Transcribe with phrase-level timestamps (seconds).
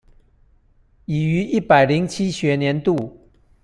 [1.05, 3.29] 已於一百零七學年度